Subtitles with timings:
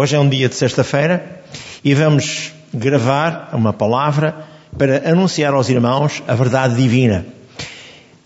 [0.00, 1.42] Hoje é um dia de sexta-feira
[1.84, 4.46] e vamos gravar uma palavra
[4.78, 7.26] para anunciar aos irmãos a verdade divina.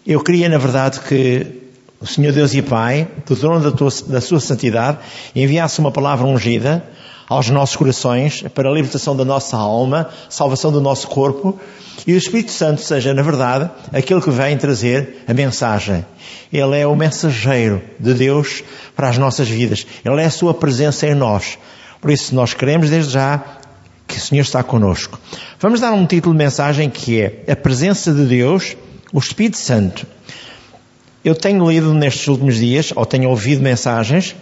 [0.07, 1.63] Eu queria, na verdade, que
[2.01, 4.99] o Senhor Deus e Pai, do trono da, tua, da sua santidade,
[5.35, 6.81] enviasse uma palavra ungida
[7.29, 11.59] aos nossos corações para a libertação da nossa alma, salvação do nosso corpo
[12.07, 16.05] e o Espírito Santo seja, na verdade, aquele que vem trazer a mensagem.
[16.53, 18.63] Ele é o mensageiro de Deus
[18.95, 19.87] para as nossas vidas.
[20.05, 21.59] Ele é a sua presença em nós.
[22.01, 23.43] Por isso, nós queremos desde já
[24.07, 25.19] que o Senhor está conosco.
[25.59, 28.77] Vamos dar um título de mensagem que é A Presença de Deus,
[29.13, 30.07] o Espírito Santo.
[31.25, 34.37] Eu tenho lido nestes últimos dias, ou tenho ouvido mensagens,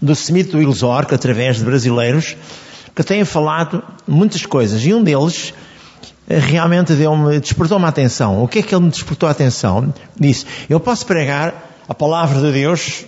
[0.00, 2.36] do Smith Wilsork, através de brasileiros,
[2.94, 4.84] que têm falado muitas coisas.
[4.84, 5.54] E um deles
[6.28, 8.42] realmente deu-me, despertou-me a atenção.
[8.42, 9.92] O que é que ele me despertou a atenção?
[10.18, 11.54] Disse, eu posso pregar
[11.88, 13.04] a palavra de Deus,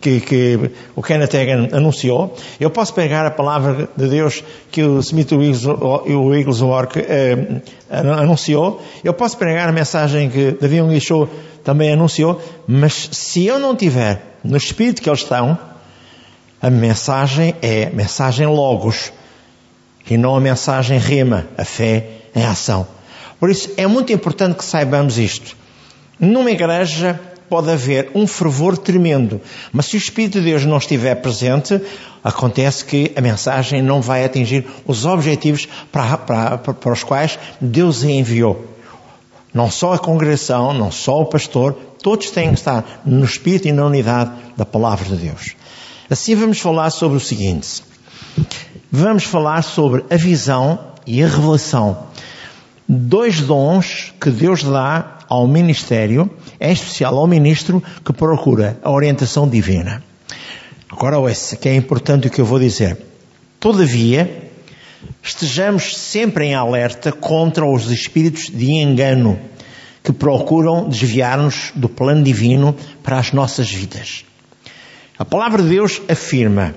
[0.00, 5.00] que, que, o Kenneth Hagin anunciou, eu posso pregar a palavra de Deus que o
[5.00, 11.28] Smith Wigglesworth eh, anunciou, eu posso pregar a mensagem que Davi Show
[11.64, 15.58] também anunciou, mas se eu não tiver no espírito que eles estão,
[16.64, 19.12] a mensagem é mensagem logos
[20.08, 22.86] e não a mensagem rema, a fé em ação.
[23.38, 25.54] Por isso é muito importante que saibamos isto.
[26.18, 29.42] Numa igreja pode haver um fervor tremendo,
[29.74, 31.78] mas se o Espírito de Deus não estiver presente,
[32.24, 38.02] acontece que a mensagem não vai atingir os objetivos para, para, para os quais Deus
[38.02, 38.64] a enviou.
[39.52, 43.72] Não só a congregação, não só o pastor, todos têm que estar no Espírito e
[43.72, 45.54] na unidade da palavra de Deus.
[46.14, 47.82] Assim vamos falar sobre o seguinte.
[48.88, 52.06] Vamos falar sobre a visão e a revelação.
[52.88, 59.48] Dois dons que Deus dá ao ministério, em especial ao ministro que procura a orientação
[59.48, 60.04] divina.
[60.88, 62.96] Agora, esse que é importante o que eu vou dizer.
[63.58, 64.52] Todavia,
[65.20, 69.36] estejamos sempre em alerta contra os espíritos de engano
[70.00, 72.72] que procuram desviar-nos do plano divino
[73.02, 74.24] para as nossas vidas.
[75.16, 76.74] A palavra de Deus afirma: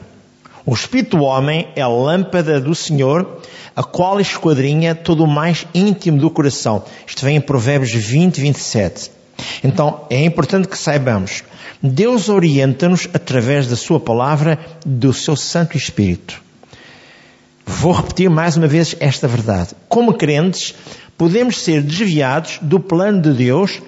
[0.65, 3.41] o espírito do homem é a lâmpada do Senhor
[3.75, 6.83] a qual esquadrinha todo o mais íntimo do coração.
[7.05, 9.11] Isto vem em Provérbios 20, 27.
[9.63, 11.43] Então, é importante que saibamos,
[11.81, 16.41] Deus orienta-nos através da Sua palavra, do Seu Santo Espírito.
[17.65, 19.75] Vou repetir mais uma vez esta verdade.
[19.87, 20.73] Como crentes,
[21.15, 23.79] podemos ser desviados do plano de Deus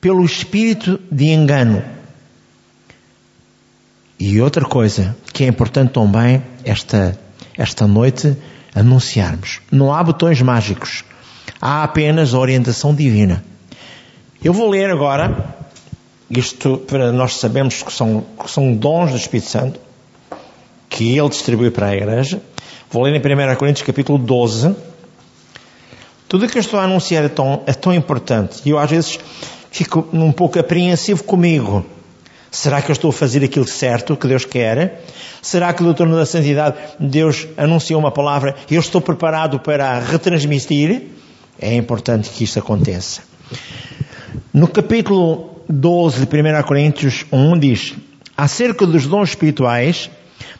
[0.00, 1.82] pelo espírito de engano.
[4.18, 7.18] E outra coisa que é importante também esta,
[7.56, 8.36] esta noite
[8.74, 9.60] anunciarmos.
[9.70, 11.04] Não há botões mágicos.
[11.60, 13.44] Há apenas a orientação divina.
[14.42, 15.54] Eu vou ler agora,
[16.28, 19.80] isto para nós sabemos que são, que são dons do Espírito Santo,
[20.88, 22.40] que Ele distribui para a igreja.
[22.90, 24.74] Vou ler em 1 Coríntios capítulo 12.
[26.28, 28.60] Tudo o que eu estou a anunciar é tão, é tão importante.
[28.64, 29.18] E eu às vezes
[29.70, 31.84] fico um pouco apreensivo comigo.
[32.52, 35.00] Será que eu estou a fazer aquilo certo que Deus quer?
[35.40, 41.04] Será que, doutor da Santidade, Deus anunciou uma palavra e eu estou preparado para retransmitir?
[41.58, 43.22] É importante que isto aconteça.
[44.52, 47.94] No capítulo 12 de 1 Coríntios 1 diz,
[48.36, 50.10] acerca dos dons espirituais,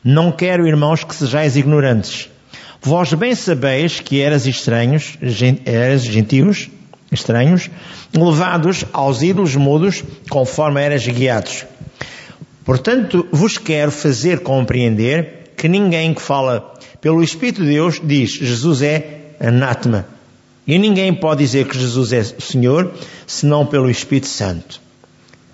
[0.02, 2.30] não quero, irmãos, que sejais ignorantes.
[2.80, 5.18] Vós bem sabeis que eras estranhos,
[5.66, 6.70] eras gentios,
[7.12, 7.70] estranhos,
[8.14, 11.66] levados aos ídolos mudos, conforme eras guiados.
[12.64, 18.82] Portanto, vos quero fazer compreender que ninguém que fala pelo Espírito de Deus diz Jesus
[18.82, 20.06] é anátema.
[20.66, 22.92] E ninguém pode dizer que Jesus é Senhor
[23.26, 24.80] senão pelo Espírito Santo.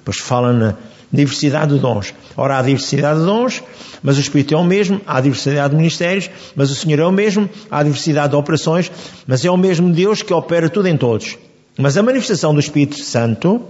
[0.04, 0.74] Pois fala na
[1.10, 2.14] diversidade de dons.
[2.36, 3.62] Ora, há diversidade de dons,
[4.02, 7.12] mas o Espírito é o mesmo, há diversidade de ministérios, mas o Senhor é o
[7.12, 8.92] mesmo, há diversidade de operações,
[9.26, 11.38] mas é o mesmo Deus que opera tudo em todos.
[11.78, 13.62] Mas a manifestação do Espírito Santo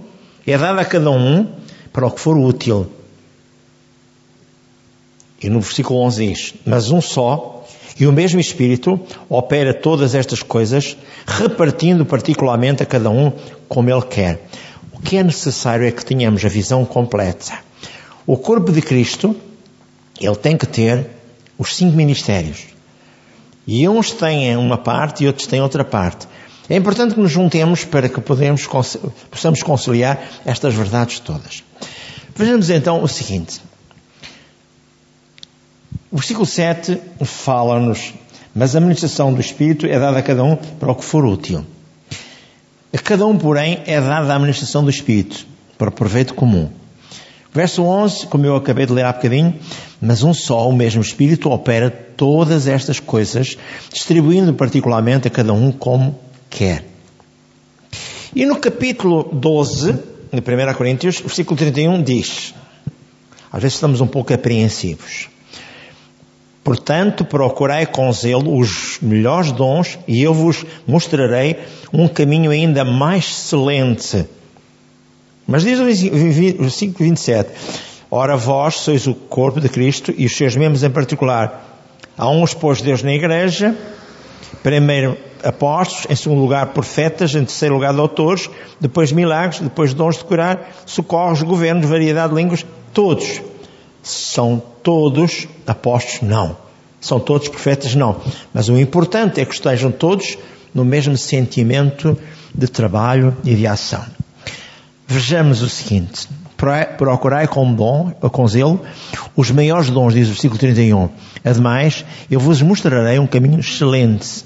[0.45, 1.47] é dada a cada um
[1.93, 2.98] para o que for útil.
[5.41, 7.65] E no versículo 11 diz: Mas um só,
[7.99, 8.99] e o mesmo Espírito,
[9.29, 13.31] opera todas estas coisas, repartindo particularmente a cada um
[13.67, 14.41] como Ele quer.
[14.93, 17.53] O que é necessário é que tenhamos a visão completa.
[18.27, 19.35] O corpo de Cristo,
[20.19, 21.07] ele tem que ter
[21.57, 22.65] os cinco ministérios.
[23.65, 26.27] E uns têm uma parte e outros têm outra parte.
[26.69, 28.67] É importante que nos juntemos para que podemos,
[29.31, 31.63] possamos conciliar estas verdades todas.
[32.35, 33.61] Vejamos então o seguinte.
[36.11, 38.15] O versículo 7 fala-nos,
[38.55, 41.63] mas a ministração do Espírito é dada a cada um para o que for útil.
[42.91, 45.45] A cada um, porém, é dada a administração do Espírito,
[45.77, 46.67] para o proveito comum.
[47.53, 49.53] Verso 11, como eu acabei de ler há bocadinho,
[50.01, 53.55] mas um só, o mesmo Espírito, opera todas estas coisas,
[53.93, 56.17] distribuindo particularmente a cada um como
[56.49, 56.85] quer.
[58.35, 62.55] E no capítulo 12, de 1 Coríntios, versículo 31 diz,
[63.51, 65.29] às vezes estamos um pouco apreensivos,
[66.63, 71.57] Portanto, procurai com zelo os melhores dons e eu vos mostrarei
[71.91, 74.25] um caminho ainda mais excelente.
[75.47, 77.49] Mas diz o versículo 27,
[78.11, 81.63] Ora vós sois o corpo de Cristo e os seus membros em particular.
[82.17, 83.75] Há uns pôs Deus na igreja,
[84.61, 90.25] primeiro apóstolos, em segundo lugar profetas, em terceiro lugar doutores, depois milagres, depois dons de
[90.25, 93.41] curar, socorros, governos, variedade de línguas, todos
[94.01, 96.21] são todos apóstolos?
[96.21, 96.57] Não.
[97.01, 97.95] São todos profetas?
[97.95, 98.19] Não.
[98.53, 100.37] Mas o importante é que estejam todos
[100.73, 102.17] no mesmo sentimento
[102.53, 104.05] de trabalho e de ação.
[105.07, 106.27] Vejamos o seguinte.
[106.97, 108.81] Procurai com dom, com zelo,
[109.33, 111.09] os maiores dons, diz o versículo 31.
[111.43, 114.43] Ademais, eu vos mostrarei um caminho excelente.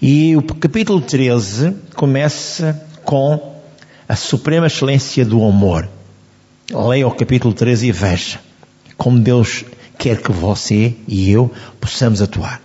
[0.00, 3.52] E o capítulo 13 começa com
[4.08, 5.88] a suprema excelência do amor.
[6.72, 8.40] Leia o capítulo 13 e veja
[8.96, 9.64] como Deus
[9.98, 12.62] quer que você e eu possamos atuar.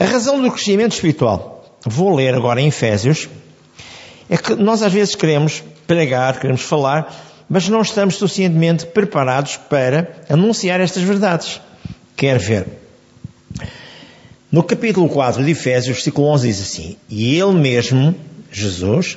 [0.00, 3.28] A razão do crescimento espiritual, vou ler agora em Efésios,
[4.28, 7.14] é que nós às vezes queremos pregar, queremos falar,
[7.48, 11.60] mas não estamos suficientemente preparados para anunciar estas verdades.
[12.16, 12.66] Quer ver?
[14.50, 18.14] No capítulo 4 de Efésios, versículo 11 diz assim: E Ele mesmo,
[18.50, 19.16] Jesus,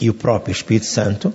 [0.00, 1.32] e o próprio Espírito Santo,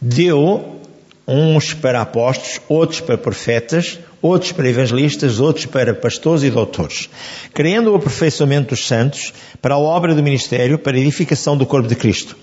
[0.00, 0.80] deu
[1.26, 7.10] uns para apóstolos, outros para profetas, outros para evangelistas, outros para pastores e doutores,
[7.52, 11.88] criando o aperfeiçoamento dos santos para a obra do ministério, para a edificação do corpo
[11.88, 12.36] de Cristo,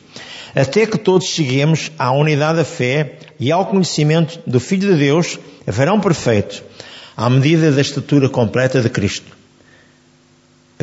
[0.53, 5.39] até que todos cheguemos à unidade da fé e ao conhecimento do Filho de Deus,
[5.65, 6.63] varão perfeito,
[7.15, 9.32] à medida da estatura completa de Cristo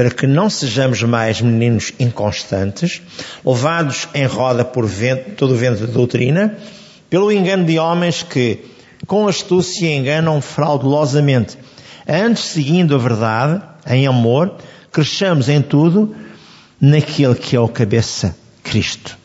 [0.00, 3.02] para que não sejamos mais meninos inconstantes,
[3.44, 6.56] levados em roda por vento, todo o vento de doutrina,
[7.10, 8.60] pelo engano de homens que,
[9.06, 11.58] com astúcia, enganam fraudulosamente.
[12.08, 14.54] Antes, seguindo a verdade, em amor,
[14.90, 16.16] cresçamos em tudo
[16.80, 19.19] naquele que é o cabeça, Cristo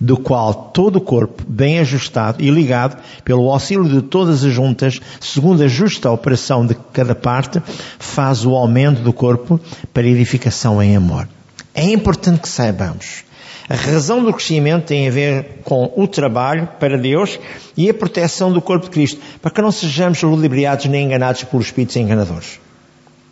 [0.00, 4.98] do qual todo o corpo, bem ajustado e ligado pelo auxílio de todas as juntas,
[5.20, 7.60] segundo a justa operação de cada parte,
[7.98, 9.60] faz o aumento do corpo
[9.92, 11.28] para edificação em amor.
[11.74, 13.24] É importante que saibamos.
[13.68, 17.38] A razão do crescimento tem a ver com o trabalho para Deus
[17.76, 21.60] e a proteção do corpo de Cristo, para que não sejamos ludibriados nem enganados por
[21.60, 22.58] espíritos enganadores.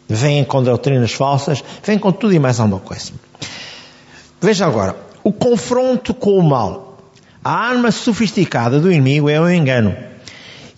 [0.08, 3.10] Vêm com doutrinas falsas, vêm com tudo e mais alguma coisa.
[4.40, 6.96] Veja agora, o confronto com o mal.
[7.44, 9.94] A arma sofisticada do inimigo é o engano.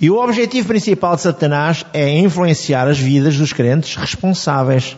[0.01, 4.97] E o objetivo principal de Satanás é influenciar as vidas dos crentes responsáveis,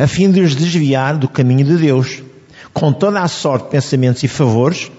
[0.00, 2.24] a fim de os desviar do caminho de Deus,
[2.74, 4.90] com toda a sorte de pensamentos e favores,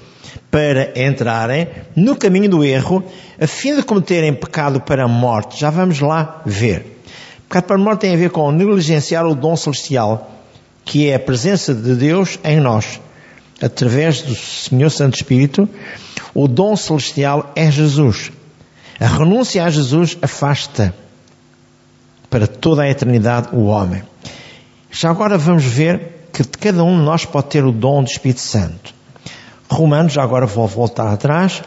[0.50, 3.04] para entrarem no caminho do erro,
[3.38, 5.60] a fim de cometerem pecado para a morte.
[5.60, 7.02] Já vamos lá ver.
[7.50, 10.32] Pecado para a morte tem a ver com negligenciar o dom celestial,
[10.86, 13.02] que é a presença de Deus em nós
[13.62, 15.68] através do Senhor Santo Espírito,
[16.34, 18.32] o dom celestial é Jesus.
[19.00, 20.94] A renúncia a Jesus afasta
[22.30, 24.04] para toda a eternidade o homem.
[24.92, 28.42] Já agora vamos ver que cada um de nós pode ter o dom do Espírito
[28.42, 28.94] Santo.
[29.70, 31.62] Romanos, já agora vou voltar atrás,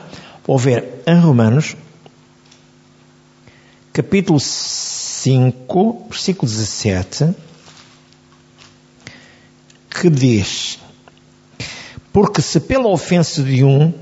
[0.47, 1.77] vou ver em Romanos,
[3.93, 7.35] capítulo 5, versículo 17,
[9.91, 10.80] que diz:
[12.13, 13.93] porque se pela ofensa de um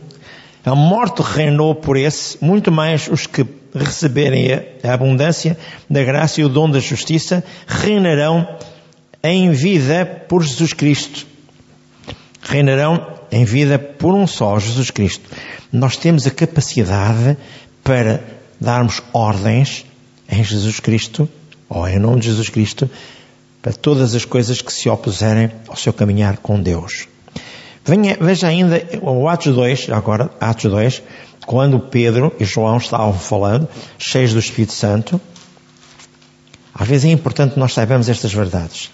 [0.64, 4.48] a morte reinou por esse, muito mais os que receberem
[4.82, 5.56] a abundância
[5.88, 8.46] da graça e o dom da justiça reinarão
[9.22, 11.26] em vida por Jesus Cristo.
[12.42, 15.28] Reinarão em vida por um só, Jesus Cristo.
[15.72, 17.36] Nós temos a capacidade
[17.82, 18.22] para
[18.60, 19.86] darmos ordens
[20.28, 21.28] em Jesus Cristo,
[21.68, 22.90] ou em nome de Jesus Cristo,
[23.62, 27.08] para todas as coisas que se opuserem ao seu caminhar com Deus.
[27.88, 31.02] Venha, veja ainda o Atos 2, agora, Atos 2,
[31.46, 33.66] quando Pedro e João estavam falando,
[33.98, 35.18] cheios do Espírito Santo.
[36.74, 38.90] Às vezes é importante nós saibamos estas verdades.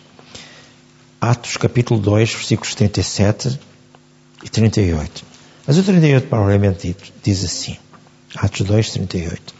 [1.21, 3.59] Atos capítulo 2, versículos 37
[4.45, 5.25] e 38.
[5.67, 7.77] Mas o 38, provavelmente diz assim.
[8.37, 9.55] Atos 2, 38.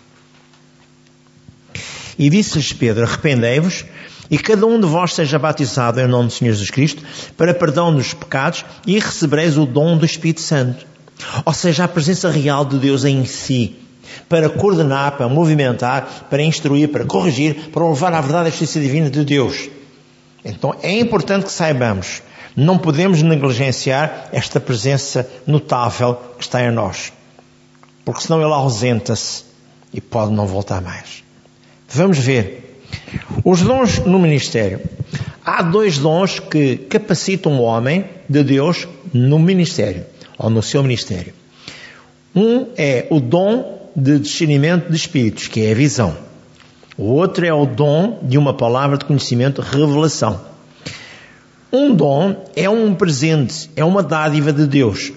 [2.17, 3.85] E disse-lhes Pedro, arrependei-vos
[4.31, 7.03] E cada um de vós seja batizado em nome do Senhor Jesus Cristo
[7.37, 10.87] para perdão dos pecados e recebereis o dom do Espírito Santo.
[11.45, 13.77] Ou seja, a presença real de Deus em si.
[14.29, 19.11] Para coordenar, para movimentar, para instruir, para corrigir, para levar à verdade a justiça divina
[19.11, 19.69] de Deus.
[20.45, 22.23] Então é importante que saibamos,
[22.55, 27.13] não podemos negligenciar esta presença notável que está em nós.
[28.05, 29.45] Porque senão ele ausenta-se
[29.93, 31.25] e pode não voltar mais.
[31.89, 32.64] Vamos ver.
[33.45, 34.81] Os dons no ministério.
[35.45, 40.05] Há dois dons que capacitam o homem de Deus no ministério,
[40.39, 41.35] ou no seu ministério.
[42.35, 46.17] Um é o dom de discernimento de espíritos, que é a visão.
[46.97, 50.41] O outro é o dom de uma palavra de conhecimento, revelação.
[51.73, 55.13] Um dom é um presente, é uma dádiva de Deus.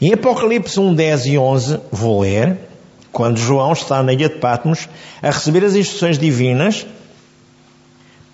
[0.00, 2.58] Em Apocalipse 1, 10 e 11, vou ler,
[3.12, 4.88] quando João está na ilha de Patmos
[5.20, 6.86] a receber as instruções divinas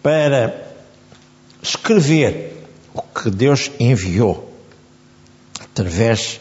[0.02, 0.54] para
[1.61, 4.50] escrever o que Deus enviou
[5.61, 6.40] através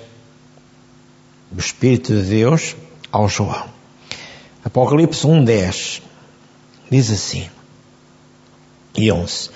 [1.52, 2.76] do Espírito de Deus
[3.12, 3.66] ao João.
[4.64, 6.02] Apocalipse 1:10
[6.92, 7.50] diz assim:
[8.96, 9.50] e 11.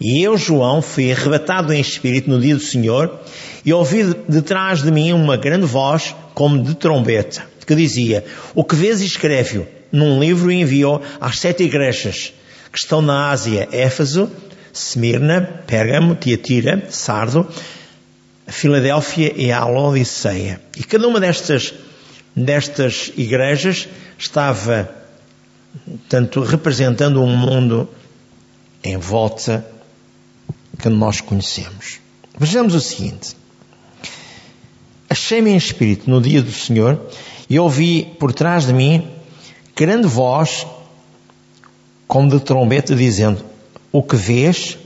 [0.00, 3.20] E eu, João, fui arrebatado em espírito no dia do Senhor
[3.64, 8.64] e ouvi de trás de mim uma grande voz como de trombeta que dizia: O
[8.64, 12.32] que vês, escreve-o num livro e enviou às sete igrejas
[12.72, 14.30] que estão na Ásia: Éfeso,
[14.72, 17.46] Smirna, Pérgamo, Tiatira, Sardo,
[18.46, 20.62] Filadélfia e a Laodiceia.
[20.76, 21.74] E cada uma destas,
[22.34, 23.86] destas igrejas
[24.18, 24.90] estava,
[26.08, 27.86] tanto representando um mundo
[28.82, 29.66] em volta
[30.78, 32.00] que nós conhecemos.
[32.38, 33.36] Vejamos o seguinte.
[35.10, 37.00] Achei-me em espírito no dia do Senhor
[37.48, 39.18] e ouvi por trás de mim
[39.78, 40.66] grande voz,
[42.08, 43.44] como de trombeta, dizendo:
[43.92, 44.76] O que vês,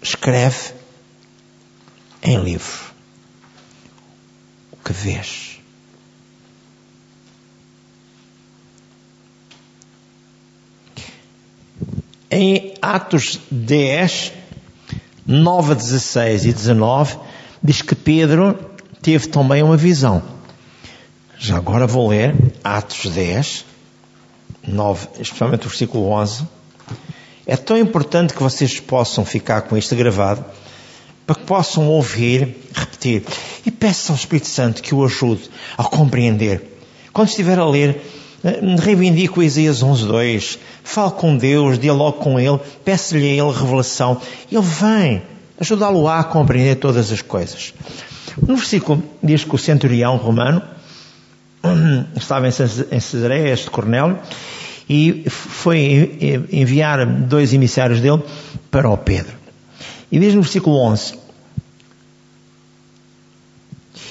[0.00, 0.72] escreve
[2.22, 2.80] em livro.
[4.72, 5.60] O que vês.
[12.30, 14.32] Em Atos 10,
[15.26, 17.18] 9, 16 e 19,
[17.62, 18.58] diz que Pedro
[19.02, 20.22] teve também uma visão.
[21.44, 23.64] Já agora vou ler Atos 10,
[24.64, 26.46] 9, especialmente o versículo 11.
[27.44, 30.44] É tão importante que vocês possam ficar com isto gravado,
[31.26, 33.24] para que possam ouvir, repetir.
[33.66, 36.78] E peço ao Espírito Santo que o ajude a compreender.
[37.12, 38.00] Quando estiver a ler,
[38.44, 44.20] eh, reivindico Isaías 11.2, fale com Deus, dialogue com Ele, peço-lhe a Ele revelação.
[44.48, 45.22] Ele vem
[45.58, 47.74] ajudá-lo a compreender todas as coisas.
[48.40, 50.62] No versículo diz que o centurião romano
[52.16, 54.18] estava em Cesareia, este Cornélio,
[54.88, 58.22] e foi enviar dois emissários dele
[58.70, 59.32] para o Pedro.
[60.10, 61.14] E diz no versículo 11: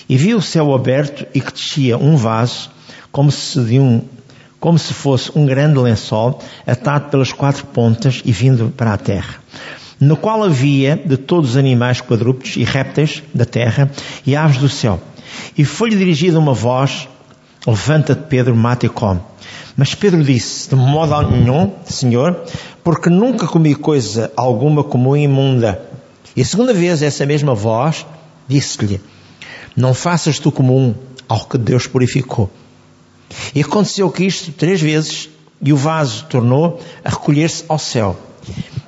[0.09, 2.71] E viu o céu aberto e que descia um vaso,
[3.11, 4.01] como se de um
[4.59, 9.41] como se fosse um grande lençol atado pelas quatro pontas e vindo para a terra,
[9.99, 13.89] no qual havia de todos os animais quadrúpedes e répteis da terra
[14.23, 15.01] e aves do céu.
[15.57, 17.09] E foi-lhe dirigida uma voz
[17.65, 19.21] Levanta-te, Pedro, mata e come.
[19.77, 22.43] Mas Pedro disse, de modo nenhum, Senhor,
[22.83, 25.81] porque nunca comi coisa alguma como imunda.
[26.35, 28.05] E a segunda vez, essa mesma voz
[28.47, 28.99] disse-lhe,
[29.75, 30.93] não faças tu comum
[31.27, 32.49] ao que Deus purificou.
[33.55, 35.29] E aconteceu que isto três vezes,
[35.61, 38.19] e o vaso tornou a recolher-se ao céu.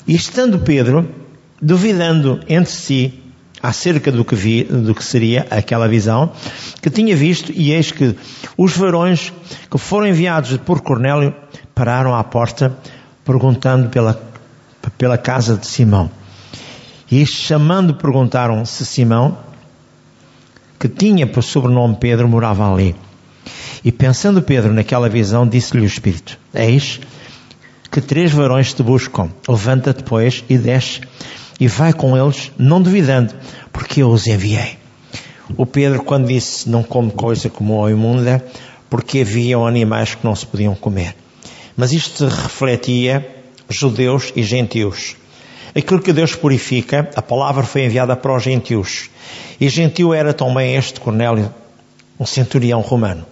[0.08, 1.08] E estando Pedro,
[1.62, 3.23] duvidando entre si,
[3.64, 6.34] acerca do que, vi, do que seria aquela visão
[6.82, 8.14] que tinha visto, e eis que
[8.58, 9.32] os varões
[9.72, 11.34] que foram enviados por Cornélio
[11.74, 12.76] pararam à porta,
[13.24, 14.22] perguntando pela,
[14.98, 16.12] pela casa de Simão.
[17.10, 19.38] E chamando, perguntaram se Simão,
[20.78, 22.94] que tinha por sobrenome Pedro, morava ali.
[23.86, 27.00] E pensando Pedro naquela visão, disse-lhe o Espírito: Eis
[27.90, 29.30] que três varões te buscam.
[29.48, 31.02] Levanta-te, pois, e desce
[31.60, 33.34] e vai com eles, não duvidando,
[33.72, 34.78] porque eu os enviei.
[35.58, 38.44] O Pedro, quando disse não come coisa como ou imunda,
[38.90, 41.16] porque haviam animais que não se podiam comer.
[41.76, 43.28] Mas isto refletia
[43.70, 45.16] judeus e gentios.
[45.76, 49.10] Aquilo que Deus purifica, a palavra foi enviada para os gentios.
[49.60, 51.54] E gentio era também este Cornélio,
[52.20, 53.26] um centurião romano.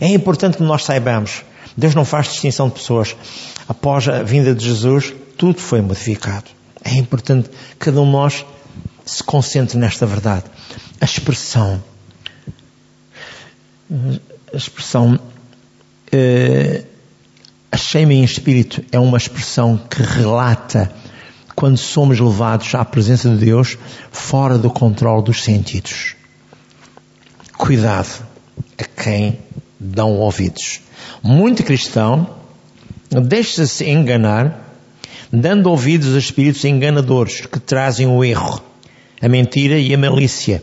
[0.00, 1.42] É importante que nós saibamos,
[1.76, 3.16] Deus não faz distinção de pessoas.
[3.68, 6.46] Após a vinda de Jesus, tudo foi modificado.
[6.84, 8.44] É importante que cada um de nós
[9.04, 10.44] se concentre nesta verdade.
[11.00, 11.82] A expressão,
[14.52, 15.18] a expressão,
[17.72, 20.92] as Cheio-me em espírito é uma expressão que relata
[21.54, 23.78] quando somos levados à presença de Deus
[24.10, 26.14] fora do controle dos sentidos.
[27.56, 28.24] Cuidado
[28.78, 29.38] a quem
[29.78, 30.80] dão ouvidos.
[31.22, 32.28] Muito cristão
[33.10, 34.63] deixa-se enganar,
[35.40, 38.62] dando ouvidos a espíritos enganadores que trazem o erro,
[39.20, 40.62] a mentira e a malícia,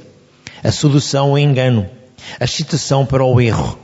[0.63, 1.86] a sedução e o engano,
[2.40, 3.78] a excitação para o erro,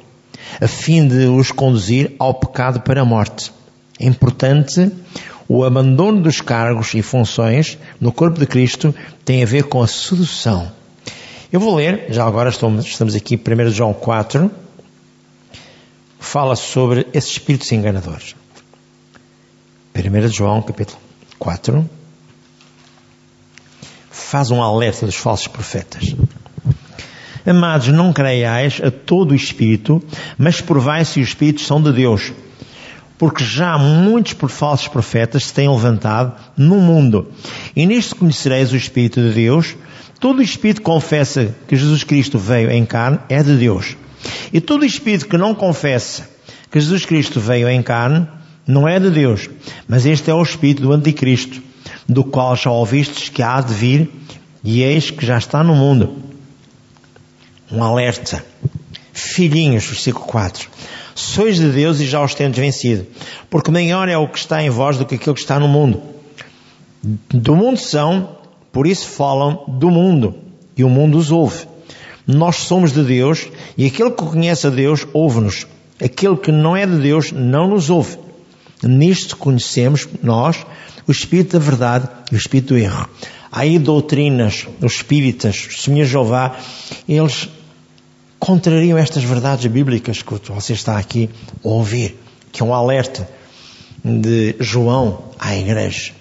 [0.62, 3.52] a fim de os conduzir ao pecado para a morte.
[4.00, 4.90] É importante
[5.48, 9.88] o abandono dos cargos e funções no corpo de Cristo tem a ver com a
[9.88, 10.72] sedução.
[11.52, 14.52] Eu vou ler, já agora estamos, aqui, 1 João 4,
[16.20, 18.36] fala sobre esses espíritos enganadores.
[19.98, 21.00] 1 João, capítulo
[21.40, 21.90] 4,
[24.12, 26.16] faz um alerta dos falsos profetas.
[27.44, 30.04] Amados, não creiais a todo o Espírito,
[30.38, 32.32] mas provai se os Espíritos são de Deus.
[33.18, 37.32] Porque já muitos por falsos profetas se têm levantado no mundo.
[37.76, 39.76] E nisto conhecereis o Espírito de Deus.
[40.20, 43.98] Todo o Espírito que confessa que Jesus Cristo veio em carne é de Deus.
[44.54, 46.30] E todo o Espírito que não confessa
[46.70, 48.28] que Jesus Cristo veio em carne
[48.68, 49.50] não é de Deus.
[49.88, 51.62] Mas este é o Espírito do Anticristo,
[52.08, 54.12] do qual já ouvistes que há de vir,
[54.64, 56.28] e eis que já está no mundo
[57.72, 58.44] um alerta.
[59.14, 60.70] Filhinhos, versículo 4.
[61.16, 63.08] Sois de Deus e já os tendes vencido,
[63.50, 66.02] porque maior é o que está em vós do que aquilo que está no mundo.
[67.02, 68.38] Do mundo são,
[68.72, 70.36] por isso falam do mundo,
[70.76, 71.66] e o mundo os ouve.
[72.28, 73.48] Nós somos de Deus,
[73.78, 75.66] e aquele que conhece a Deus ouve-nos.
[76.04, 78.18] Aquele que não é de Deus não nos ouve.
[78.84, 80.66] Nisto conhecemos, nós,
[81.08, 83.08] o Espírito da verdade e o Espírito do erro.
[83.52, 86.58] Há aí doutrinas, os espíritas, os Senhor Jeová,
[87.08, 87.50] eles
[88.38, 91.30] contrariam estas verdades bíblicas que você está aqui
[91.64, 92.20] a ouvir,
[92.52, 93.28] que é um alerta
[94.04, 96.14] de João à igreja.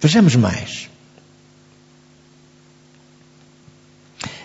[0.00, 0.88] Vejamos mais.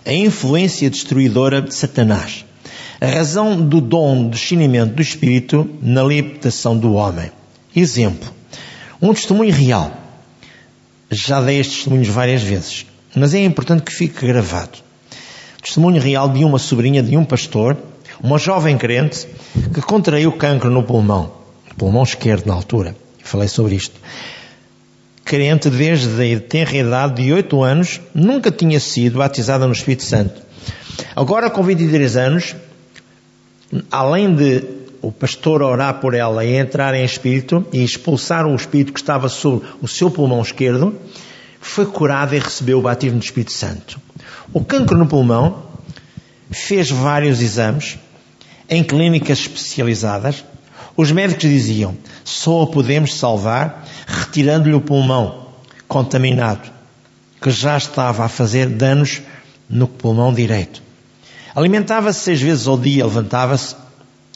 [0.05, 2.45] A influência destruidora de Satanás.
[2.99, 7.31] A razão do dom do discernimento do Espírito na libertação do homem.
[7.75, 8.33] Exemplo.
[8.99, 9.91] Um testemunho real.
[11.11, 14.79] Já dei estes testemunhos várias vezes, mas é importante que fique gravado.
[15.61, 17.77] Testemunho real de uma sobrinha de um pastor,
[18.21, 19.27] uma jovem crente,
[19.73, 21.31] que contraiu cancro no pulmão,
[21.77, 22.95] pulmão esquerdo na altura.
[23.23, 23.99] Falei sobre isto.
[25.23, 30.41] Crente desde a tenra idade de 8 anos, nunca tinha sido batizada no Espírito Santo.
[31.15, 32.55] Agora, com 23 anos,
[33.91, 34.63] além de
[35.01, 39.29] o pastor orar por ela e entrar em espírito e expulsar o espírito que estava
[39.29, 40.95] sobre o seu pulmão esquerdo,
[41.59, 43.99] foi curada e recebeu o batismo do Espírito Santo.
[44.53, 45.63] O cancro no pulmão
[46.49, 47.97] fez vários exames
[48.69, 50.43] em clínicas especializadas.
[50.95, 55.47] Os médicos diziam: só o podemos salvar retirando-lhe o pulmão
[55.87, 56.69] contaminado,
[57.41, 59.21] que já estava a fazer danos
[59.69, 60.86] no pulmão direito.
[61.57, 63.75] Alimentava-se seis vezes ao dia, levantava-se,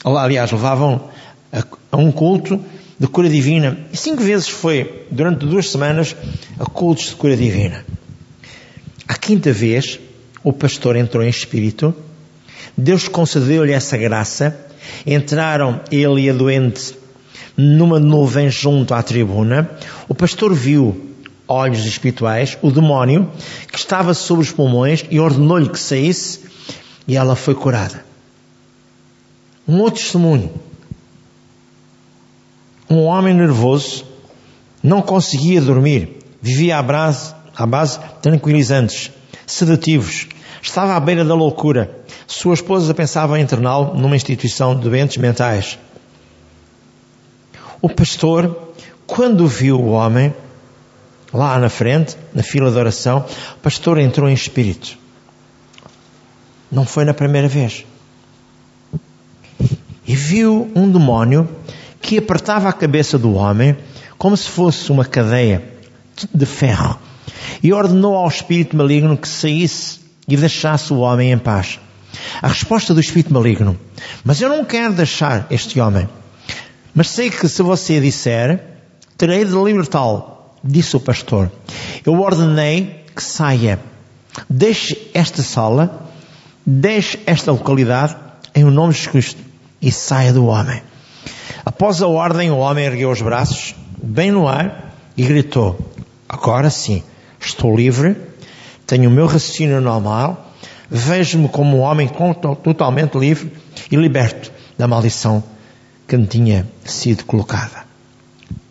[0.04, 1.08] aliás, levavam
[1.54, 2.60] a, um culto
[2.98, 3.78] de cura divina.
[3.94, 6.16] E cinco vezes foi, durante duas semanas,
[6.60, 7.86] a cultos de cura divina.
[9.08, 10.00] A quinta vez,
[10.44, 11.94] o pastor entrou em espírito,
[12.76, 14.60] Deus concedeu-lhe essa graça,
[15.06, 16.96] entraram ele e a doente
[17.56, 19.70] numa nuvem junto à tribuna,
[20.10, 21.14] o pastor viu,
[21.48, 23.30] olhos espirituais, o demónio
[23.72, 26.50] que estava sobre os pulmões e ordenou-lhe que saísse
[27.12, 28.06] e ela foi curada.
[29.68, 30.50] Um outro testemunho.
[32.90, 34.06] Um homem nervoso
[34.82, 39.12] não conseguia dormir, vivia à base, à base tranquilizantes,
[39.46, 40.30] sedativos,
[40.62, 41.94] estava à beira da loucura.
[42.26, 45.78] Sua esposa pensava em interná-lo numa instituição de doentes mentais.
[47.82, 48.74] O pastor,
[49.06, 50.34] quando viu o homem,
[51.34, 53.26] lá na frente, na fila de oração,
[53.58, 55.02] o pastor entrou em espírito.
[56.72, 57.86] Não foi na primeira vez.
[60.08, 61.50] E viu um demónio
[62.02, 63.78] que apertava a cabeça do homem
[64.18, 65.64] como se fosse uma cadeia
[66.34, 67.00] de ferro
[67.64, 71.80] e ordenou ao espírito maligno que saísse e deixasse o homem em paz.
[72.42, 73.80] A resposta do espírito maligno:
[74.24, 76.08] Mas eu não quero deixar este homem.
[76.94, 78.64] Mas sei que se você disser,
[79.18, 80.26] terei de libertá-lo,
[80.64, 81.52] disse o pastor.
[82.06, 83.80] Eu ordenei que saia.
[84.50, 86.11] Deixe esta sala,
[86.66, 88.16] deixe esta localidade,
[88.54, 89.38] em o nome de Jesus
[89.82, 90.82] e saia do homem.
[91.66, 95.80] Após a ordem, o homem ergueu os braços, bem no ar, e gritou:
[96.28, 97.04] Agora sim,
[97.40, 98.16] estou livre,
[98.86, 100.54] tenho o meu raciocínio normal,
[100.90, 102.10] vejo-me como um homem
[102.64, 103.52] totalmente livre
[103.92, 105.44] e liberto da maldição
[106.08, 107.86] que não tinha sido colocada.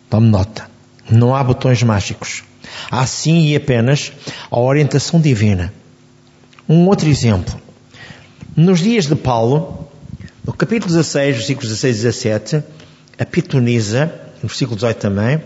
[0.09, 0.69] Tome nota.
[1.09, 2.43] Não há botões mágicos.
[2.89, 4.11] Há sim e apenas
[4.49, 5.73] a orientação divina.
[6.67, 7.59] Um outro exemplo.
[8.55, 9.87] Nos dias de Paulo,
[10.45, 12.63] no capítulo 16, versículos 16 e 17,
[13.17, 14.07] a pitonisa,
[14.43, 15.41] no versículo 18 também,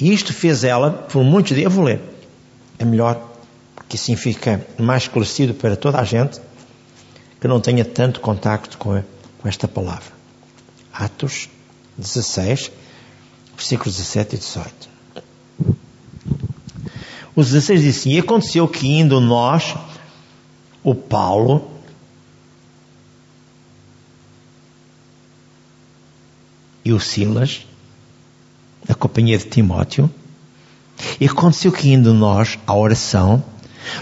[0.00, 1.64] e isto fez ela por muitos dias.
[1.64, 2.00] Eu vou ler.
[2.78, 3.30] É melhor,
[3.76, 6.40] porque assim fica mais esclarecido para toda a gente
[7.40, 9.00] que não tenha tanto contacto com,
[9.38, 10.12] com esta palavra.
[10.92, 11.48] Atos
[11.96, 12.72] 16,
[13.54, 14.90] versículos 17 e 18.
[17.36, 19.76] Os 16 diz assim: E aconteceu que indo nós,
[20.82, 21.70] o Paulo,
[26.84, 27.66] e o Silas,
[28.88, 30.10] a companhia de Timóteo,
[31.20, 33.42] e aconteceu que indo nós à oração,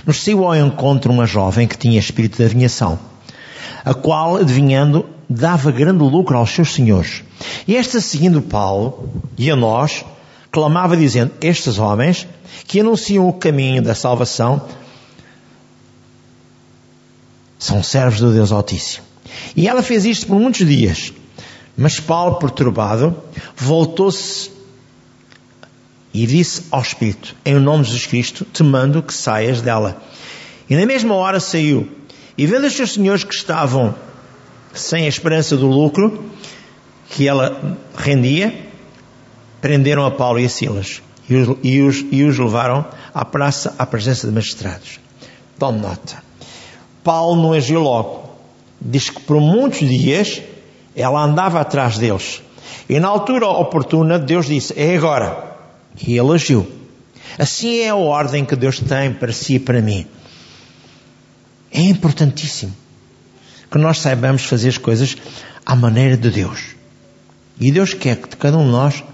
[0.07, 2.99] nos saiu ao encontro uma jovem que tinha espírito de adivinhação
[3.89, 7.23] a qual, adivinhando, dava grande lucro aos seus senhores.
[7.67, 10.05] E esta, seguindo Paulo e a nós,
[10.51, 12.27] clamava dizendo: Estes homens
[12.67, 14.61] que anunciam o caminho da salvação
[17.59, 19.05] são servos do Deus Altíssimo.
[19.57, 21.13] E ela fez isto por muitos dias.
[21.77, 23.17] Mas Paulo, perturbado,
[23.57, 24.51] voltou-se
[26.13, 30.01] e disse ao Espírito, em nome de Jesus Cristo, te mando que saias dela.
[30.69, 31.89] E na mesma hora saiu.
[32.37, 33.95] E vendo os seus senhores que estavam
[34.73, 36.25] sem a esperança do lucro
[37.11, 38.67] que ela rendia,
[39.61, 43.75] prenderam a Paulo e a Silas e os, e os, e os levaram à praça
[43.79, 44.99] à presença de magistrados.
[45.59, 46.28] Tome nota.
[47.03, 48.29] Paulo não agiu logo.
[48.81, 50.43] Diz que por muitos dias
[50.95, 52.43] ela andava atrás deles.
[52.89, 55.57] E na altura oportuna Deus disse, é agora.
[56.07, 56.71] E ele agiu.
[57.39, 60.07] Assim é a ordem que Deus tem para si e para mim.
[61.71, 62.75] É importantíssimo
[63.71, 65.17] que nós saibamos fazer as coisas
[65.65, 66.77] à maneira de Deus.
[67.61, 69.05] E Deus quer que cada um de nós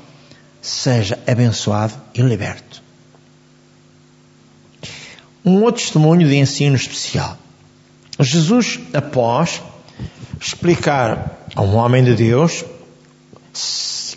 [0.63, 2.83] seja abençoado e liberto.
[5.45, 7.37] Um outro testemunho de ensino especial.
[8.21, 9.61] Jesus, após
[10.41, 12.65] explicar a um homem de Deus,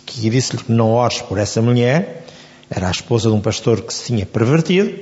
[0.06, 2.24] que disse-lhe que não ores por essa mulher,
[2.70, 4.92] era a esposa de um pastor que se tinha pervertido,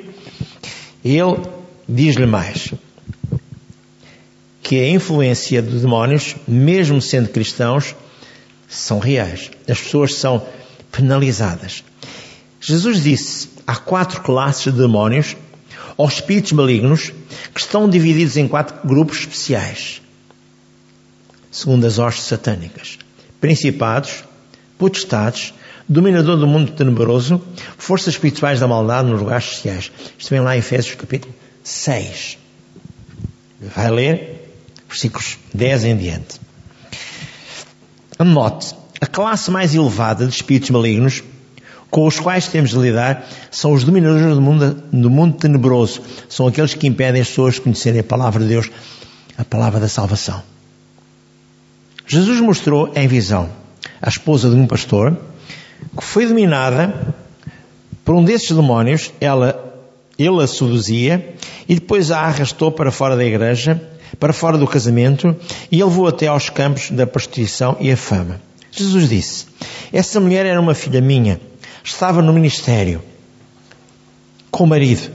[1.04, 1.42] ele
[1.88, 2.72] diz-lhe mais:
[4.62, 7.94] que a influência de demónios, mesmo sendo cristãos,
[8.68, 9.50] são reais.
[9.68, 10.44] As pessoas são
[10.90, 11.84] penalizadas.
[12.60, 15.36] Jesus disse: há quatro classes de demónios
[15.96, 17.12] ou espíritos malignos
[17.54, 20.02] que estão divididos em quatro grupos especiais,
[21.50, 22.98] segundo as hostes satânicas:
[23.40, 24.24] principados,
[24.78, 25.54] potestades,
[25.88, 27.40] dominador do mundo tenebroso,
[27.78, 29.90] forças espirituais da maldade nos lugares sociais.
[30.18, 32.38] Isto vem lá em Efésios capítulo 6.
[33.74, 34.36] Vai ler
[34.88, 36.40] versículos 10 em diante.
[38.18, 41.22] Anote, a classe mais elevada de espíritos malignos
[41.90, 46.02] com os quais temos de lidar são os dominadores do mundo, do mundo tenebroso.
[46.28, 48.70] São aqueles que impedem as pessoas de conhecerem a palavra de Deus,
[49.38, 50.42] a palavra da salvação.
[52.06, 53.48] Jesus mostrou em visão
[54.00, 55.16] a esposa de um pastor
[55.96, 57.14] que foi dominada
[58.04, 59.74] por um desses demónios, ela,
[60.18, 61.34] ele a seduzia
[61.68, 63.80] e depois a arrastou para fora da igreja
[64.18, 65.36] para fora do casamento
[65.70, 68.40] e ele levou até aos campos da prostituição e a fama.
[68.70, 69.46] Jesus disse:
[69.92, 71.40] Essa mulher era uma filha minha,
[71.86, 73.00] estava no ministério
[74.50, 75.10] com o marido.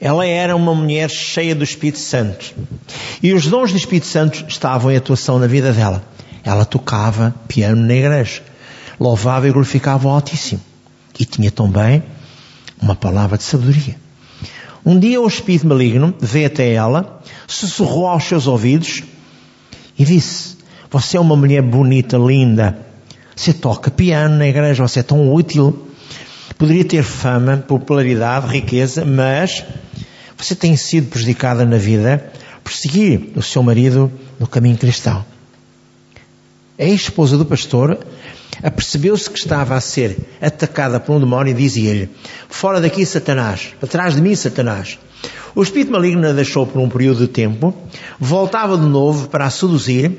[0.00, 2.54] Ela era uma mulher cheia do Espírito Santo.
[3.22, 6.02] E os dons do Espírito Santo estavam em atuação na vida dela.
[6.44, 8.42] Ela tocava piano na igreja,
[8.98, 10.60] louvava e glorificava o Altíssimo.
[11.18, 12.02] E tinha também
[12.80, 13.96] uma palavra de sabedoria.
[14.84, 19.02] Um dia o espírito maligno veio até ela, sussurrou aos seus ouvidos
[19.96, 20.56] e disse:
[20.90, 22.91] Você é uma mulher bonita, linda.
[23.34, 25.88] Você toca piano na igreja, você é tão útil.
[26.58, 29.64] Poderia ter fama, popularidade, riqueza, mas
[30.36, 35.24] você tem sido prejudicada na vida por seguir o seu marido no caminho cristão.
[36.78, 37.98] A esposa do pastor
[38.62, 42.10] apercebeu-se que estava a ser atacada por um demónio e dizia-lhe:
[42.48, 44.98] Fora daqui, Satanás, atrás de mim, Satanás.
[45.54, 47.74] O espírito maligno a deixou por um período de tempo,
[48.18, 50.10] voltava de novo para a seduzir,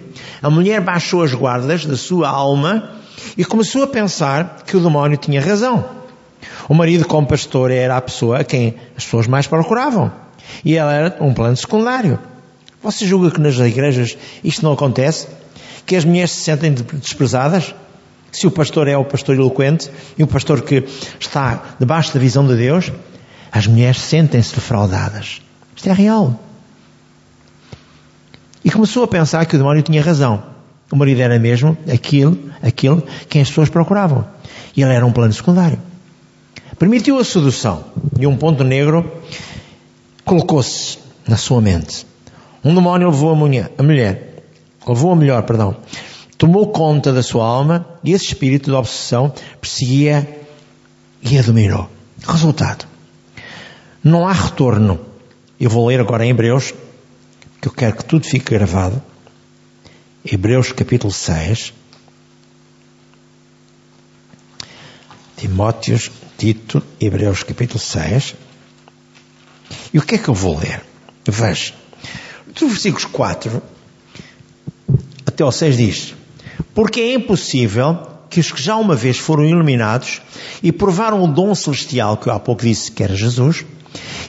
[0.41, 3.02] a mulher baixou as guardas da sua alma
[3.37, 5.85] e começou a pensar que o demónio tinha razão.
[6.67, 10.11] O marido, como pastor, era a pessoa a quem as pessoas mais procuravam.
[10.63, 12.19] E ela era um plano secundário.
[12.81, 15.27] Você julga que nas igrejas isto não acontece?
[15.85, 17.73] Que as mulheres se sentem desprezadas?
[18.31, 20.83] Se o pastor é o pastor eloquente e o pastor que
[21.19, 22.91] está debaixo da visão de Deus,
[23.51, 25.41] as mulheres sentem-se defraudadas.
[25.75, 26.39] Isto é real.
[28.65, 30.43] E começou a pensar que o demónio tinha razão.
[30.91, 34.25] O marido era mesmo aquilo, aquilo que as pessoas procuravam.
[34.75, 35.79] E ele era um plano secundário.
[36.77, 37.85] Permitiu a sedução.
[38.19, 39.11] E um ponto negro
[40.25, 42.05] colocou-se na sua mente.
[42.63, 44.43] Um demónio levou a mulher, a mulher,
[44.87, 45.75] levou a melhor, perdão,
[46.37, 50.27] tomou conta da sua alma e esse espírito de obsessão perseguia
[51.21, 51.89] e a dominou.
[52.25, 52.85] Resultado.
[54.03, 54.99] Não há retorno.
[55.59, 56.73] Eu vou ler agora em Hebreus,
[57.61, 59.01] que eu quero que tudo fique gravado.
[60.25, 61.73] Hebreus capítulo 6.
[65.35, 68.35] Timóteos, Tito, Hebreus capítulo 6.
[69.93, 70.81] E o que é que eu vou ler?
[71.27, 71.73] Veja.
[72.47, 73.61] Dos versículos 4
[75.25, 76.15] até ao 6 diz:
[76.73, 80.21] Porque é impossível que os que já uma vez foram iluminados
[80.61, 83.65] e provaram o dom celestial que eu há pouco disse que era Jesus,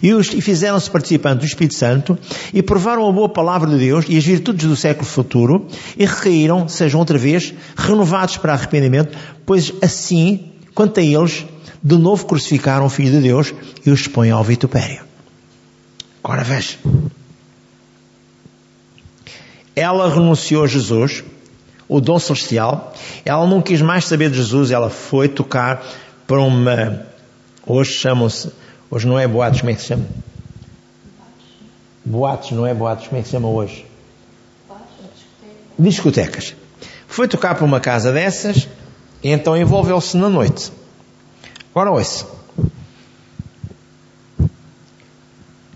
[0.03, 2.18] e, os, e fizeram-se participantes do Espírito Santo,
[2.53, 6.68] e provaram a boa palavra de Deus e as virtudes do século futuro, e recaíram,
[6.68, 11.44] sejam outra vez, renovados para arrependimento, pois assim, quanto a eles,
[11.83, 15.03] de novo crucificaram o Filho de Deus e os expõem ao vitupério.
[16.22, 16.79] Agora veja.
[19.77, 21.24] Ela renunciou a Jesus,
[21.88, 22.94] o dom celestial.
[23.24, 25.85] Ela não quis mais saber de Jesus, ela foi tocar
[26.27, 27.07] para uma.
[27.66, 28.50] Hoje chamam-se.
[28.90, 30.05] Hoje não é boatos, como é que se chama?
[32.05, 33.87] Boatos, não é boatos, como é que se chama hoje?
[35.79, 36.55] Discotecas.
[37.09, 38.68] Foi tocar para uma casa dessas
[39.23, 40.70] e então envolveu-se na noite.
[41.75, 42.27] Agora ouça.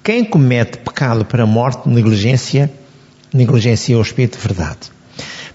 [0.05, 2.73] Quem comete pecado para a morte, negligência,
[3.33, 4.93] negligência o Espírito de verdade.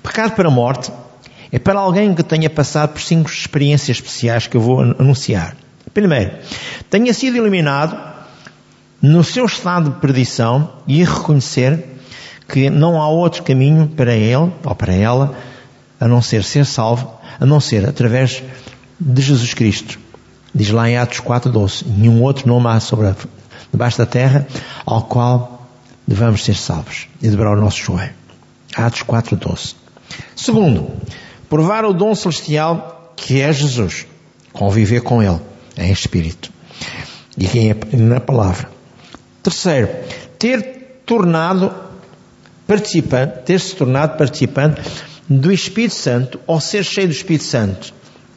[0.02, 0.92] Pecado para a morte
[1.52, 5.56] é para alguém que tenha passado por cinco experiências especiais que eu vou anunciar.
[5.94, 6.32] Primeiro,
[6.90, 7.96] tenha sido eliminado
[9.02, 11.86] no seu estado de perdição e reconhecer
[12.48, 15.36] que não há outro caminho para ele ou para ela
[16.00, 18.42] a não ser ser salvo, a não ser através
[19.00, 20.00] de Jesus Cristo.
[20.54, 23.16] Diz lá em Atos 4:12, nenhum outro nome há sobre a,
[23.72, 24.48] debaixo da terra
[24.86, 25.68] ao qual
[26.08, 28.14] devamos ser salvos e dobrar o nosso joelho.
[28.76, 29.76] Atos 4:12.
[30.36, 30.92] Segundo,
[31.50, 34.08] provar o dom celestial que é Jesus,
[34.52, 36.52] conviver com Ele em espírito
[37.38, 38.70] e na palavra.
[39.42, 39.90] Terceiro,
[40.38, 41.74] ter tornado
[42.68, 44.82] participante, ter se tornado participante
[45.28, 47.94] do Espírito Santo ou ser cheio do Espírito Santo.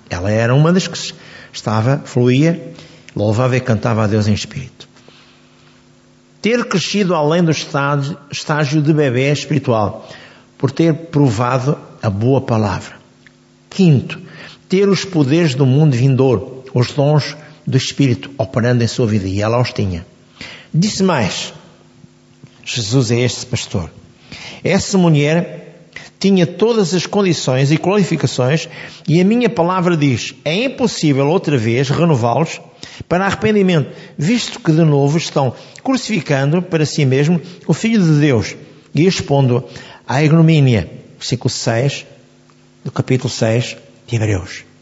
[0.08, 1.14] Ela era uma das que
[1.52, 2.72] estava, fluía,
[3.14, 4.88] louvava e cantava a Deus em espírito.
[6.40, 10.08] Ter crescido além do estágio, estágio de bebê espiritual
[10.56, 12.96] por ter provado a boa palavra.
[13.68, 14.20] Quinto,
[14.68, 17.34] ter os poderes do mundo vindouro, os dons
[17.66, 20.06] do Espírito operando em sua vida, e ela os tinha.
[20.72, 21.54] Disse mais:
[22.62, 23.90] Jesus é este pastor.
[24.62, 25.88] Essa mulher
[26.20, 28.68] tinha todas as condições e qualificações,
[29.08, 32.60] e a minha palavra diz: é impossível outra vez renová-los
[33.08, 38.54] para arrependimento, visto que de novo estão crucificando para si mesmo o Filho de Deus
[38.94, 39.64] e expondo
[40.06, 40.90] à ignomínia.
[41.18, 42.04] Versículo 6
[42.84, 44.75] do capítulo 6 de Hebreus.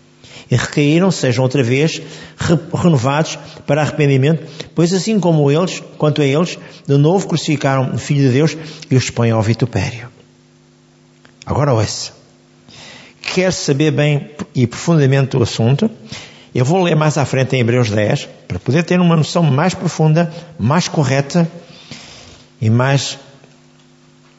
[0.51, 2.01] E recaíram, sejam outra vez
[2.73, 8.29] renovados para arrependimento, pois assim como eles, quanto a eles, de novo crucificaram o Filho
[8.29, 8.57] de Deus
[8.91, 10.09] e os expõem ao vitupério.
[11.47, 12.13] Agora ouça.
[13.21, 15.91] Quer saber bem e profundamente o assunto?
[16.55, 19.75] Eu vou ler mais à frente em Hebreus 10, para poder ter uma noção mais
[19.75, 21.51] profunda, mais correta
[22.61, 23.19] e mais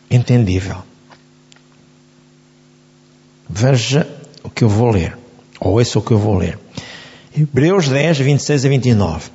[0.09, 0.77] entendível.
[3.49, 4.07] Veja
[4.43, 5.17] o que eu vou ler,
[5.59, 6.57] ou esse é o que eu vou ler.
[7.37, 9.29] Hebreus 10, 26 a 29.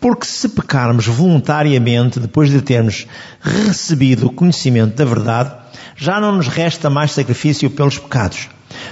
[0.00, 3.06] Porque se pecarmos voluntariamente depois de termos
[3.40, 5.54] recebido o conhecimento da verdade,
[5.96, 8.48] já não nos resta mais sacrifício pelos pecados,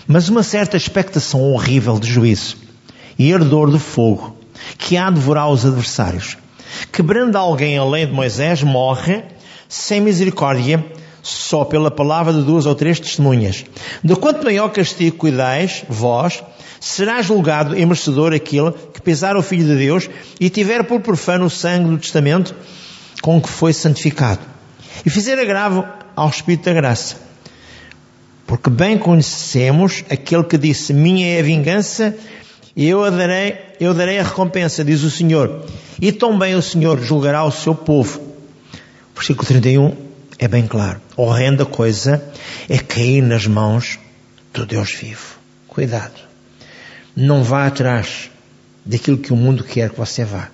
[0.06, 2.56] mas uma certa expectação horrível de juízo
[3.18, 4.36] e ardor de fogo
[4.76, 6.36] que há de devorar os adversários.
[6.92, 9.22] Quebrando alguém a lei de Moisés, morre
[9.68, 10.84] sem misericórdia,
[11.26, 13.64] só pela palavra de duas ou três testemunhas.
[14.02, 16.42] De quanto maior castigo cuidais, vós,
[16.78, 20.08] será julgado e merecedor aquele que pesar o Filho de Deus
[20.38, 22.54] e tiver por profano o sangue do testamento
[23.20, 24.40] com que foi santificado.
[25.04, 25.84] E fizer agravo
[26.14, 27.16] ao Espírito da graça.
[28.46, 32.16] Porque bem conhecemos aquele que disse, minha é a vingança,
[32.76, 35.64] eu darei, eu darei a recompensa, diz o Senhor.
[36.00, 38.20] E também o Senhor julgará o seu povo.
[39.12, 40.05] Versículo 31
[40.38, 41.00] é bem claro.
[41.16, 42.22] Horrenda coisa
[42.68, 43.98] é cair nas mãos
[44.52, 45.36] do Deus vivo.
[45.66, 46.20] Cuidado.
[47.14, 48.30] Não vá atrás
[48.84, 50.48] daquilo que o mundo quer que você vá.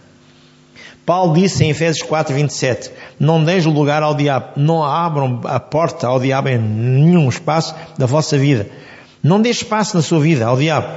[1.05, 6.07] Paulo disse em Efésios 4, 27, não deis lugar ao diabo, não abram a porta
[6.07, 8.71] ao diabo em nenhum espaço da vossa vida.
[9.21, 10.97] Não dê espaço na sua vida ao diabo.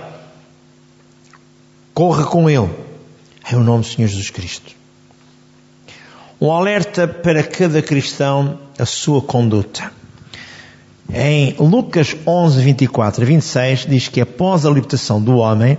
[1.93, 2.69] Corra com ele.
[3.51, 4.73] Em o nome do Senhor Jesus Cristo.
[6.39, 9.91] Um alerta para cada cristão a sua conduta.
[11.13, 15.77] Em Lucas 11, 24 a 26, diz que após a libertação do homem,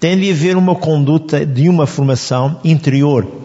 [0.00, 3.42] tem de haver uma conduta de uma formação interior,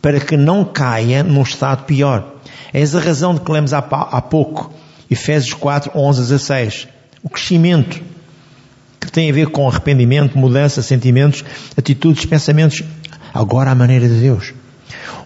[0.00, 2.34] para que não caia num estado pior.
[2.74, 4.72] Eis a razão de que lemos há, há pouco,
[5.10, 6.88] Efésios 4, 11 a 16.
[7.22, 8.00] O crescimento,
[9.00, 11.44] que tem a ver com arrependimento, mudança, sentimentos,
[11.76, 12.82] atitudes, pensamentos,
[13.32, 14.52] agora à maneira de Deus.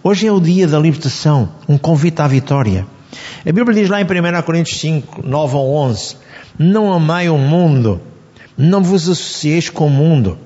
[0.09, 2.87] Hoje é o dia da libertação, um convite à vitória.
[3.45, 6.16] A Bíblia diz lá em 1 Coríntios 5, 9 ou 11:
[6.57, 8.01] Não amai o mundo,
[8.57, 10.38] não vos associeis com o mundo.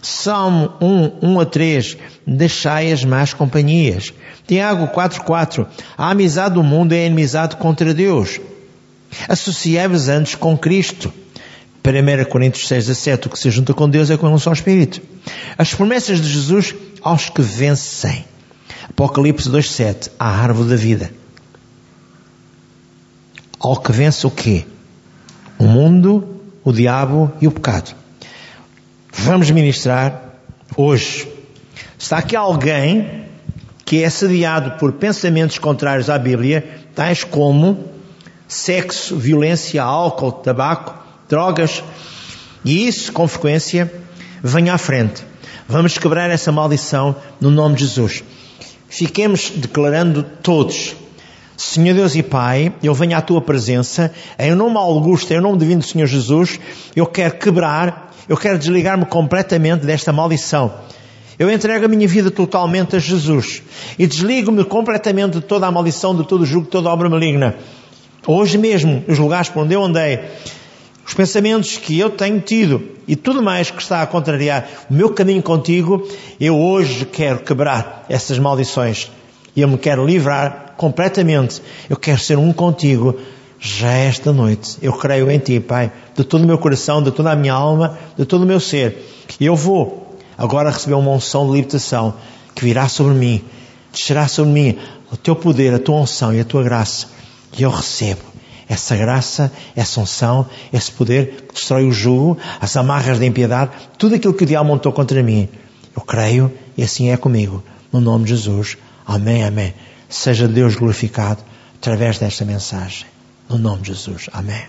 [0.00, 4.14] Salmo 1, 1 a 3, deixai as más companhias.
[4.48, 5.66] Tiago 4, 4,
[5.98, 8.40] a amizade do mundo é inimizade contra Deus.
[9.28, 11.12] Associai-vos antes com Cristo.
[11.84, 15.02] 1 Coríntios 6, 17, o que se junta com Deus é com um só Espírito.
[15.58, 18.31] As promessas de Jesus aos que vencem.
[18.92, 21.22] Apocalipse 2, 7, a árvore da vida
[23.62, 24.66] ao que vence o quê?
[25.56, 27.94] O mundo, o diabo e o pecado.
[29.12, 30.20] Vamos ministrar
[30.76, 31.28] hoje.
[31.96, 33.22] Está aqui alguém
[33.84, 37.88] que é sediado por pensamentos contrários à Bíblia, tais como
[38.48, 40.94] sexo, violência, álcool, tabaco,
[41.28, 41.84] drogas,
[42.64, 43.92] e isso, com frequência,
[44.42, 45.24] vem à frente.
[45.68, 48.24] Vamos quebrar essa maldição no nome de Jesus.
[48.92, 50.94] Fiquemos declarando todos
[51.56, 55.80] Senhor Deus e Pai, eu venho à tua presença, em nome augusto, em nome divino
[55.80, 56.60] do Senhor Jesus,
[56.94, 60.74] eu quero quebrar, eu quero desligar-me completamente desta maldição.
[61.38, 63.62] Eu entrego a minha vida totalmente a Jesus
[63.98, 67.08] e desligo-me completamente de toda a maldição, de todo o jugo, de toda a obra
[67.08, 67.56] maligna.
[68.26, 70.20] Hoje mesmo, os lugares por onde eu andei,
[71.06, 75.10] os pensamentos que eu tenho tido e tudo mais que está a contrariar o meu
[75.10, 76.06] caminho contigo,
[76.40, 79.10] eu hoje quero quebrar essas maldições
[79.54, 81.60] e eu me quero livrar completamente.
[81.90, 83.18] Eu quero ser um contigo
[83.58, 84.78] já esta noite.
[84.80, 87.98] Eu creio em ti, Pai, de todo o meu coração, de toda a minha alma,
[88.16, 88.96] de todo o meu ser.
[89.38, 92.14] E eu vou agora receber uma unção de libertação
[92.54, 93.44] que virá sobre mim,
[93.92, 94.78] descerá sobre mim
[95.10, 97.08] o teu poder, a tua unção e a tua graça.
[97.56, 98.31] E eu recebo
[98.72, 104.14] essa graça, essa unção, esse poder que destrói o jugo, as amarras da impiedade, tudo
[104.14, 105.46] aquilo que o diabo montou contra mim.
[105.94, 107.62] Eu creio e assim é comigo.
[107.92, 108.78] No nome de Jesus.
[109.06, 109.74] Amém, amém.
[110.08, 111.42] Seja Deus glorificado
[111.76, 113.04] através desta mensagem.
[113.46, 114.30] No nome de Jesus.
[114.32, 114.60] Amém.